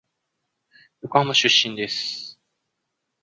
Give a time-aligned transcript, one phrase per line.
[1.03, 2.39] 横浜出身です。